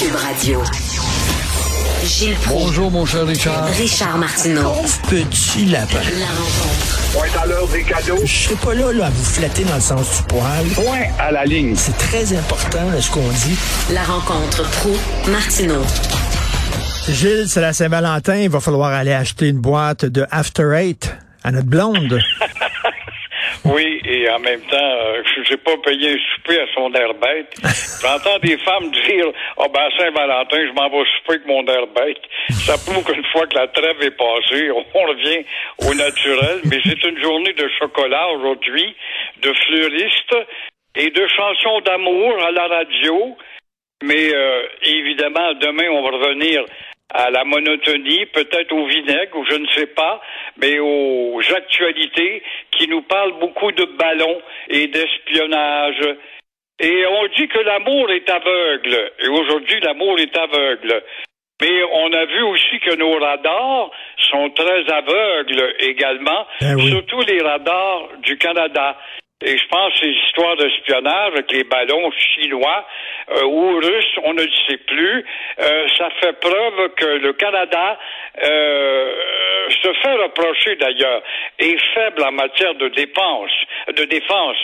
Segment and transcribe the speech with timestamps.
[0.00, 0.62] Cube Radio.
[2.02, 2.64] Gilles Proulx.
[2.64, 3.66] Bonjour, mon cher Richard.
[3.66, 4.72] Richard Martineau.
[5.10, 5.98] Petit lapin.
[6.18, 7.12] La rencontre.
[7.12, 8.16] Point à l'heure des cadeaux.
[8.24, 10.66] Je serai pas là, là à vous flatter dans le sens du poil.
[10.74, 11.74] Point à la ligne.
[11.76, 13.58] C'est très important ce qu'on dit.
[13.92, 14.96] La rencontre pro
[15.30, 15.82] martineau
[17.10, 18.36] Gilles, c'est la Saint-Valentin.
[18.36, 21.14] Il va falloir aller acheter une boîte de After Eight
[21.44, 22.18] à notre blonde.
[23.64, 27.10] Oui, et en même temps, euh, je n'ai pas payé un souper à son air.
[28.02, 29.26] J'entends des femmes dire
[29.58, 31.84] Ah ben à Saint-Valentin, je m'en vais souper avec mon air.
[32.50, 35.44] Ça prouve qu'une fois que la trêve est passée, on revient
[35.86, 36.60] au naturel.
[36.64, 38.96] Mais c'est une journée de chocolat aujourd'hui,
[39.42, 40.36] de fleuristes
[40.96, 43.36] et de chansons d'amour à la radio.
[44.02, 46.64] Mais euh, évidemment, demain, on va revenir
[47.12, 50.20] à la monotonie, peut-être au vinaigre, ou je ne sais pas,
[50.58, 56.00] mais aux actualités qui nous parlent beaucoup de ballons et d'espionnage.
[56.78, 59.12] Et on dit que l'amour est aveugle.
[59.22, 61.02] Et aujourd'hui, l'amour est aveugle.
[61.60, 63.90] Mais on a vu aussi que nos radars
[64.30, 66.88] sont très aveugles également, Ben oui.
[66.88, 68.96] surtout les radars du Canada.
[69.42, 72.86] Et je pense que ces histoires d'espionnage avec les ballons chinois
[73.30, 75.24] euh, ou russes, on ne le sait plus.
[75.58, 77.98] Euh, ça fait preuve que le Canada
[78.42, 81.22] euh, se fait reprocher d'ailleurs
[81.58, 83.64] est faible en matière de dépenses,
[83.96, 84.58] de défense.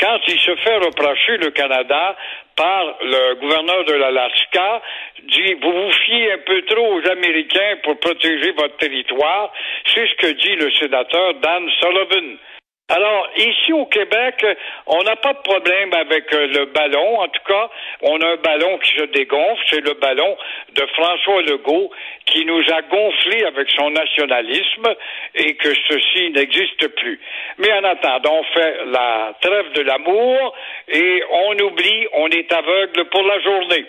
[0.00, 2.16] Quand il se fait reprocher le Canada
[2.56, 4.82] par le gouverneur de l'Alaska,
[5.22, 9.52] dit vous vous fiez un peu trop aux Américains pour protéger votre territoire.
[9.94, 12.38] C'est ce que dit le sénateur Dan Sullivan.
[12.88, 14.46] Alors, ici au Québec,
[14.86, 17.18] on n'a pas de problème avec euh, le ballon.
[17.18, 17.68] En tout cas,
[18.02, 19.60] on a un ballon qui se dégonfle.
[19.68, 20.36] C'est le ballon
[20.72, 21.90] de François Legault
[22.26, 24.94] qui nous a gonflé avec son nationalisme
[25.34, 27.20] et que ceci n'existe plus.
[27.58, 30.54] Mais en attendant, on fait la trêve de l'amour
[30.86, 33.86] et on oublie, on est aveugle pour la journée.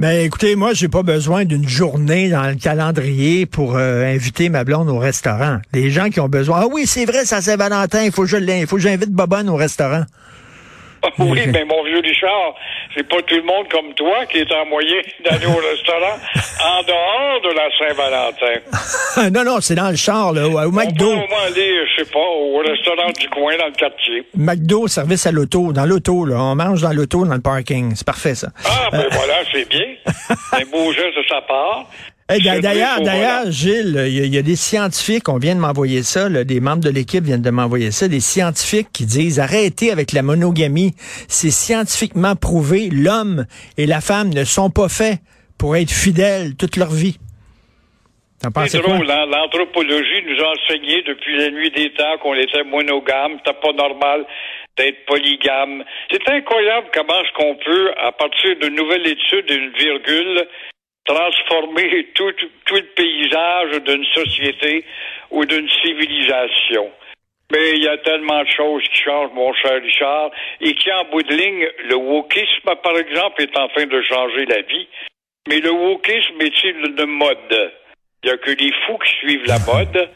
[0.00, 4.64] Mais écoutez, moi, j'ai pas besoin d'une journée dans le calendrier pour euh, inviter ma
[4.64, 5.60] blonde au restaurant.
[5.72, 6.62] Les gens qui ont besoin.
[6.62, 9.12] Ah oui, c'est vrai, ça c'est Valentin, il faut que je il faut que j'invite
[9.12, 10.04] Bobonne au restaurant.
[11.18, 12.54] Oui, mais mon vieux Richard,
[12.94, 16.16] c'est pas tout le monde comme toi qui est en moyen d'aller au restaurant
[16.64, 19.30] en dehors de la Saint-Valentin.
[19.32, 21.10] non, non, c'est dans le char, là, au, au On peut McDo.
[21.10, 24.24] au moins aller, je sais pas, au restaurant du coin dans le quartier.
[24.34, 26.36] McDo, service à l'auto, dans l'auto, là.
[26.38, 27.94] On mange dans l'auto, dans le parking.
[27.94, 28.48] C'est parfait, ça.
[28.64, 29.86] Ah, ben voilà, c'est bien.
[30.52, 31.86] Un beau geste de sa part.
[32.26, 33.50] Hey, D'ailleurs, d'ailleurs.
[33.50, 36.42] Gilles, il y, a- il y a des scientifiques, on vient de m'envoyer ça, là,
[36.44, 40.22] des membres de l'équipe viennent de m'envoyer ça, des scientifiques qui disent arrêtez avec la
[40.22, 40.94] monogamie.
[41.28, 43.44] C'est scientifiquement prouvé, l'homme
[43.76, 45.18] et la femme ne sont pas faits
[45.58, 47.18] pour être fidèles toute leur vie.
[48.66, 49.24] C'est drôle, hein?
[49.26, 54.24] l'anthropologie nous a enseigné depuis la nuit des temps qu'on était monogame, c'était pas normal
[54.76, 55.82] d'être polygame.
[56.10, 60.46] C'est incroyable comment est-ce qu'on peut, à partir d'une nouvelle étude d'une virgule,
[61.04, 62.32] transformer tout,
[62.66, 64.84] tout le paysage d'une société
[65.30, 66.90] ou d'une civilisation.
[67.52, 71.04] Mais il y a tellement de choses qui changent, mon cher Richard, et qui, en
[71.04, 74.88] bout de ligne, le wokisme, par exemple, est en train de changer la vie.
[75.48, 77.72] Mais le wokisme est-il de mode?
[78.22, 80.08] Il n'y a que les fous qui suivent la mode.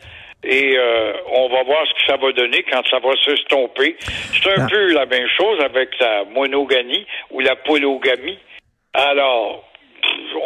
[0.45, 3.97] Et euh, on va voir ce que ça va donner quand ça va s'estomper.
[4.01, 4.69] C'est un Ah.
[4.71, 8.39] peu la même chose avec la monogamie ou la polygamie.
[8.95, 9.69] Alors,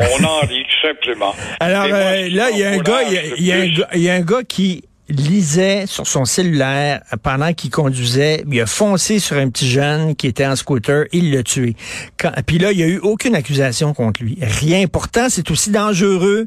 [0.01, 1.35] on en rit tout simplement.
[1.61, 3.57] Alors moi, euh, là, il y a un gars, il y a- il y, a
[3.57, 8.45] un gars- il y a un gars qui lisait sur son cellulaire pendant qu'il conduisait,
[8.51, 11.75] il a foncé sur un petit jeune qui était en scooter, il l'a tué.
[12.19, 14.39] Quand- Puis là, il n'y a eu aucune accusation contre lui.
[14.41, 14.87] Rien.
[14.87, 16.47] Pourtant, c'est aussi dangereux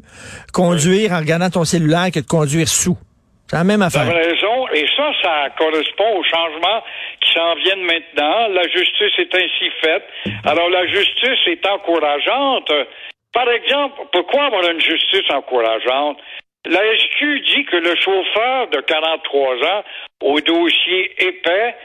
[0.52, 2.96] conduire en regardant ton cellulaire que de conduire sous.
[3.48, 4.02] C'est la même Vous affaire.
[4.02, 4.66] avez raison.
[4.74, 7.05] Et ça, ça correspond aux changements qui
[7.36, 8.48] s'en viennent maintenant.
[8.48, 10.04] La justice est ainsi faite.
[10.44, 12.72] Alors, la justice est encourageante.
[13.32, 16.18] Par exemple, pourquoi avoir une justice encourageante?
[16.64, 19.84] La SQ dit que le chauffeur de 43 ans
[20.22, 21.76] au dossier épais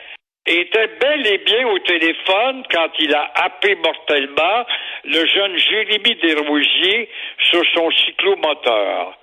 [0.48, 4.66] était bel et bien au téléphone quand il a happé mortellement
[5.04, 7.10] le jeune Jérémy Desrosiers
[7.52, 9.18] sur son cyclomoteur.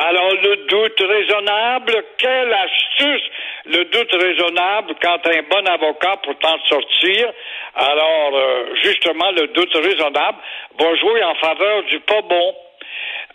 [0.00, 3.30] Alors, le doute raisonnable, quelle astuce!
[3.66, 7.32] Le doute raisonnable quand un bon avocat pour t'en sortir.
[7.74, 10.38] Alors, euh, justement, le doute raisonnable
[10.78, 12.54] va jouer en faveur du pas bon.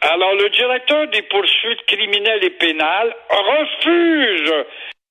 [0.02, 4.54] Alors, le directeur des poursuites criminelles et pénales refuse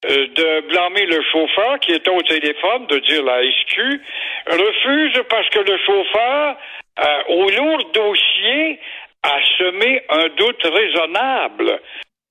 [0.04, 4.00] euh, de blâmer le chauffeur qui était au téléphone, de dire la SQ,
[4.46, 6.56] refuse parce que le chauffeur,
[6.98, 8.80] euh, au lourd dossier,
[9.22, 11.80] a semé un doute raisonnable.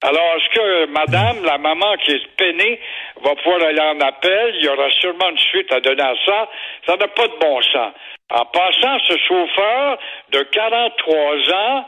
[0.04, 2.80] Alors, est-ce que madame, la maman qui est peinée,
[3.22, 4.56] va pouvoir aller en appel?
[4.56, 6.50] Il y aura sûrement une suite à donner à ça.
[6.88, 7.94] Ça n'a pas de bon sens.
[8.32, 10.00] En passant, ce chauffeur
[10.32, 11.86] de 43 ans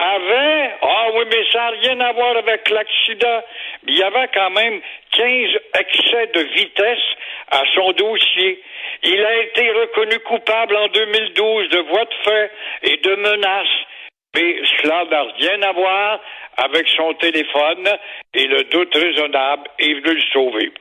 [0.00, 3.42] avait, ah oui, mais ça n'a rien à voir avec l'accident.
[3.86, 4.80] Il y avait quand même
[5.12, 5.50] 15
[5.80, 7.04] excès de vitesse
[7.50, 8.62] à son dossier.
[9.02, 12.50] Il a été reconnu coupable en 2012 de voies de fait
[12.84, 13.86] et de menaces.
[14.34, 16.20] Mais cela n'a rien à voir
[16.56, 17.88] avec son téléphone
[18.34, 20.72] et le doute raisonnable est venu le sauver.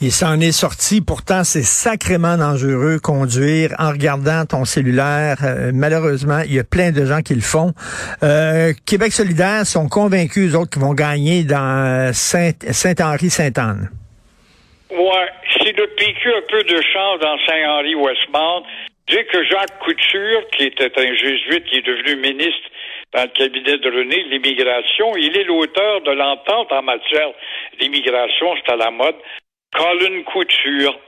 [0.00, 1.00] Il s'en est sorti.
[1.00, 5.36] Pourtant, c'est sacrément dangereux conduire en regardant ton cellulaire.
[5.44, 7.72] Euh, malheureusement, il y a plein de gens qui le font.
[8.22, 13.90] Euh, Québec solidaire sont convaincus, eux autres, qu'ils vont gagner dans Saint-Henri-Sainte-Anne.
[14.90, 18.62] Ouais, si le PQ a peu de chance dans Saint-Henri-Westmount,
[19.12, 22.68] dis que Jacques Couture, qui était un jésuite, qui est devenu ministre
[23.12, 27.30] dans le cabinet de René, l'immigration, il est l'auteur de l'entente en matière
[27.78, 29.16] d'immigration, c'est à la mode,
[29.74, 30.98] Colin Couture.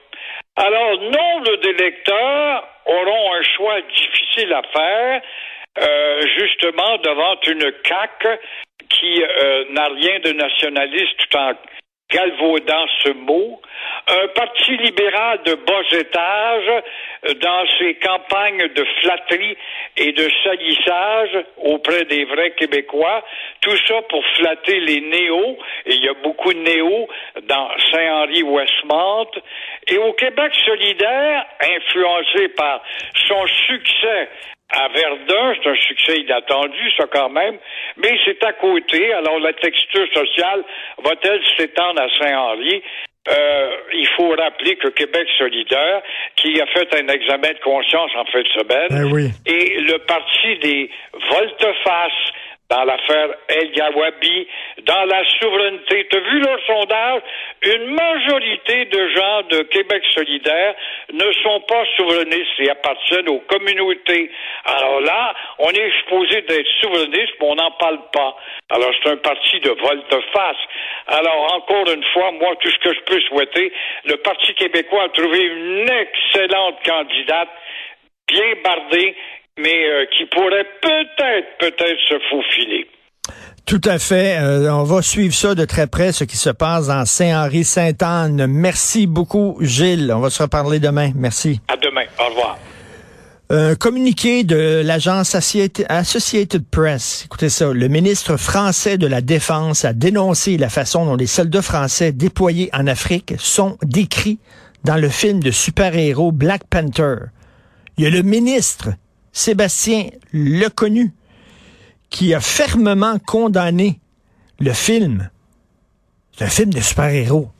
[0.57, 5.23] Alors, nombre d'électeurs auront un choix difficile à faire,
[5.79, 8.39] euh, justement devant une CAQ
[8.91, 11.53] qui euh, n'a rien de nationaliste tout en
[12.11, 13.61] galvaudant ce mot,
[14.09, 16.83] un parti libéral de bas étage
[17.25, 19.57] euh, dans ses campagnes de flatterie
[19.97, 23.25] et de salissage auprès des vrais Québécois,
[23.61, 27.09] tout ça pour flatter les néos, et il y a beaucoup de néos
[27.49, 29.31] dans Saint-Henri-Westmount,
[29.89, 32.83] et au Québec solidaire, influencé par
[33.27, 34.29] son succès
[34.75, 37.57] à Verdun, c'est un succès inattendu, ça quand même,
[37.97, 39.13] mais c'est à côté.
[39.13, 40.65] Alors la texture sociale
[41.05, 42.83] va-t-elle s'étendre à Saint-Henri?
[43.27, 46.03] Euh, il faut rappeler que Québec solidaire,
[46.37, 50.59] qui a fait un examen de conscience en fin de semaine, eh et le parti
[50.59, 50.91] des
[51.31, 52.33] volte-face
[52.75, 54.49] dans l'affaire El Gawabi,
[54.83, 56.09] dans la souveraineté.
[56.11, 57.23] Tu as vu leur sondage?
[57.63, 60.75] Une majorité de gens de Québec solidaire
[61.13, 64.31] ne sont pas souverainistes et appartiennent aux communautés.
[64.65, 68.37] Alors là, on est supposé d'être souverainiste, mais on n'en parle pas.
[68.71, 70.63] Alors c'est un parti de volte-face.
[71.07, 73.73] Alors encore une fois, moi, tout ce que je peux souhaiter,
[74.05, 77.51] le Parti québécois a trouvé une excellente candidate,
[78.27, 79.15] bien bardée,
[79.59, 82.89] mais euh, qui pourrait peut-être, peut-être se faufiler.
[83.67, 84.39] Tout à fait.
[84.39, 88.47] Euh, on va suivre ça de très près, ce qui se passe dans Saint-Henri-Sainte-Anne.
[88.47, 90.13] Merci beaucoup, Gilles.
[90.15, 91.13] On va se reparler demain.
[91.15, 91.61] Merci.
[91.69, 92.05] À demain.
[92.19, 92.59] Au revoir.
[93.51, 97.25] Un communiqué de l'agence Associated Press.
[97.27, 97.73] Écoutez ça.
[97.73, 102.69] Le ministre français de la Défense a dénoncé la façon dont les soldats français déployés
[102.73, 104.39] en Afrique sont décrits
[104.85, 107.17] dans le film de super-héros Black Panther.
[107.97, 108.89] Il y a le ministre
[109.35, 111.13] Sébastien Leconnu,
[112.09, 114.01] qui a fermement condamné
[114.61, 115.29] le film.
[116.39, 117.51] C'est un film de super-héros.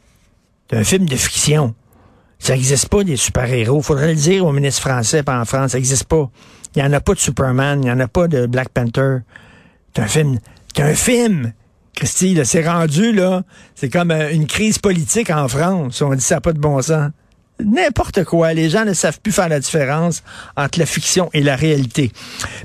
[0.71, 1.75] C'est un film de fiction.
[2.39, 3.83] Ça n'existe pas des super-héros.
[3.83, 5.73] Faudrait le dire au ministre français, pas en France.
[5.73, 6.31] Ça n'existe pas.
[6.75, 9.19] Il n'y en a pas de Superman, il n'y en a pas de Black Panther.
[9.95, 10.39] C'est un film.
[10.75, 11.53] C'est un film.
[11.95, 13.43] Christy, c'est rendu, là.
[13.75, 16.03] C'est comme euh, une crise politique en France.
[16.03, 17.11] On dit ça pas de bon sens
[17.63, 18.53] n'importe quoi.
[18.53, 20.23] Les gens ne savent plus faire la différence
[20.57, 22.13] entre la fiction et la réalité.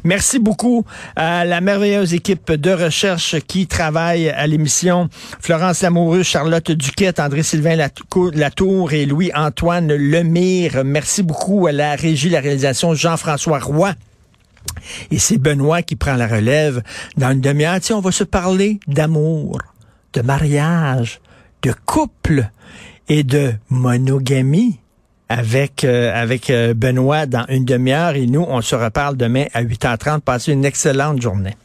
[0.04, 5.10] Merci beaucoup à la merveilleuse équipe de recherche qui travaille à l'émission.
[5.40, 10.84] Florence Lamoureux, Charlotte Duquette, André-Sylvain Latour et Louis-Antoine Lemire.
[10.84, 13.94] Merci beaucoup à la régie, la réalisation Jean-François Roy.
[15.12, 16.82] Et c'est Benoît qui prend la relève.
[17.18, 19.60] Dans une demi-heure, on va se parler d'amour,
[20.14, 21.22] de mariage,
[21.64, 22.50] de couple
[23.10, 24.80] et de monogamie
[25.28, 29.64] avec euh, avec euh, Benoît dans une demi-heure et nous on se reparle demain à
[29.64, 30.22] 8h30.
[30.22, 31.56] Passez une excellente journée.